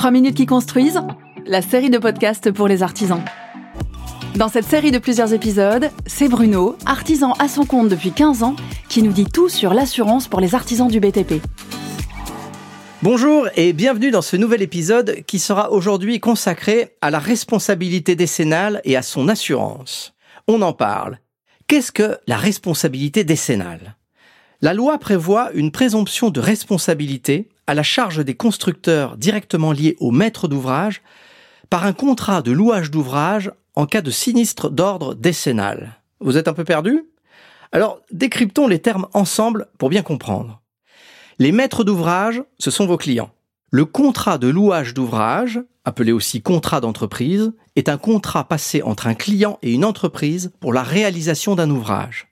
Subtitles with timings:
[0.00, 0.98] 3 minutes qui construisent,
[1.44, 3.22] la série de podcasts pour les artisans.
[4.34, 8.56] Dans cette série de plusieurs épisodes, c'est Bruno, artisan à son compte depuis 15 ans,
[8.88, 11.42] qui nous dit tout sur l'assurance pour les artisans du BTP.
[13.02, 18.80] Bonjour et bienvenue dans ce nouvel épisode qui sera aujourd'hui consacré à la responsabilité décennale
[18.84, 20.14] et à son assurance.
[20.48, 21.18] On en parle.
[21.66, 23.96] Qu'est-ce que la responsabilité décennale?
[24.62, 30.10] La loi prévoit une présomption de responsabilité à la charge des constructeurs directement liés au
[30.10, 31.00] maître d'ouvrage
[31.70, 36.00] par un contrat de louage d'ouvrage en cas de sinistre d'ordre décennal.
[36.20, 37.04] Vous êtes un peu perdu?
[37.72, 40.60] Alors, décryptons les termes ensemble pour bien comprendre.
[41.38, 43.30] Les maîtres d'ouvrage, ce sont vos clients.
[43.70, 49.14] Le contrat de louage d'ouvrage, appelé aussi contrat d'entreprise, est un contrat passé entre un
[49.14, 52.29] client et une entreprise pour la réalisation d'un ouvrage.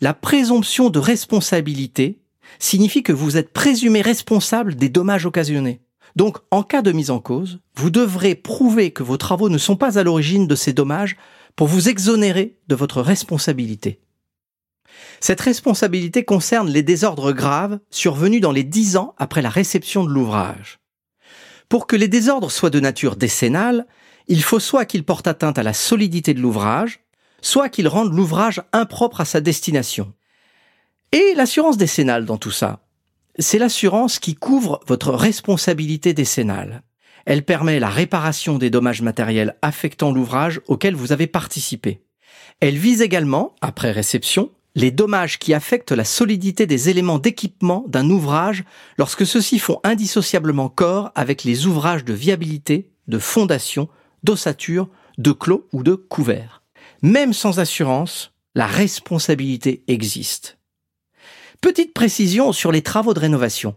[0.00, 2.20] La présomption de responsabilité
[2.58, 5.82] signifie que vous êtes présumé responsable des dommages occasionnés.
[6.16, 9.76] Donc, en cas de mise en cause, vous devrez prouver que vos travaux ne sont
[9.76, 11.16] pas à l'origine de ces dommages
[11.54, 14.00] pour vous exonérer de votre responsabilité.
[15.20, 20.10] Cette responsabilité concerne les désordres graves survenus dans les dix ans après la réception de
[20.10, 20.80] l'ouvrage.
[21.68, 23.86] Pour que les désordres soient de nature décennale,
[24.28, 27.00] il faut soit qu'ils portent atteinte à la solidité de l'ouvrage,
[27.42, 30.12] soit qu'ils rendent l'ouvrage impropre à sa destination.
[31.12, 32.80] Et l'assurance décennale dans tout ça,
[33.38, 36.82] c'est l'assurance qui couvre votre responsabilité décennale.
[37.26, 42.02] Elle permet la réparation des dommages matériels affectant l'ouvrage auquel vous avez participé.
[42.60, 48.08] Elle vise également, après réception, les dommages qui affectent la solidité des éléments d'équipement d'un
[48.08, 48.64] ouvrage
[48.98, 53.88] lorsque ceux-ci font indissociablement corps avec les ouvrages de viabilité, de fondation,
[54.22, 56.59] d'ossature, de clos ou de couvert.
[57.02, 60.58] Même sans assurance, la responsabilité existe.
[61.62, 63.74] Petite précision sur les travaux de rénovation.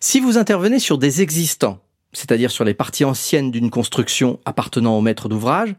[0.00, 1.78] Si vous intervenez sur des existants,
[2.12, 5.74] c'est-à-dire sur les parties anciennes d'une construction appartenant au maître d'ouvrage,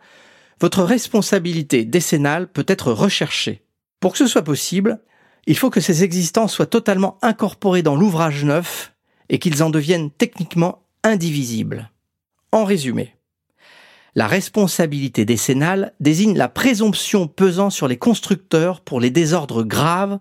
[0.59, 3.63] votre responsabilité décennale peut être recherchée.
[3.99, 4.99] Pour que ce soit possible,
[5.45, 8.93] il faut que ces existants soient totalement incorporés dans l'ouvrage neuf
[9.29, 11.91] et qu'ils en deviennent techniquement indivisibles.
[12.51, 13.15] En résumé,
[14.15, 20.19] la responsabilité décennale désigne la présomption pesant sur les constructeurs pour les désordres graves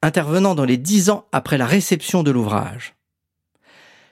[0.00, 2.94] intervenant dans les dix ans après la réception de l'ouvrage.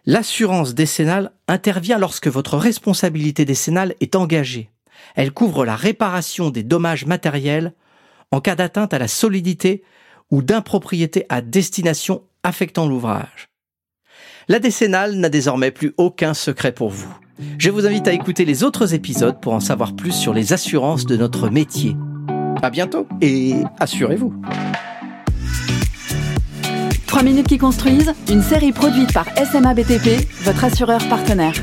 [0.07, 4.71] L'assurance décennale intervient lorsque votre responsabilité décennale est engagée.
[5.15, 7.75] Elle couvre la réparation des dommages matériels
[8.33, 9.83] en cas d'atteinte à la solidité
[10.31, 13.49] ou d'impropriété à destination affectant l'ouvrage.
[14.49, 17.15] La décennale n'a désormais plus aucun secret pour vous.
[17.59, 21.07] Je vous invite à écouter les autres épisodes pour en savoir plus sur les assurances
[21.07, 21.97] de notre métier.
[22.63, 24.35] À bientôt et assurez-vous.
[27.07, 31.55] 3 minutes qui construisent, une série produite par SMA BTP, votre assureur partenaire.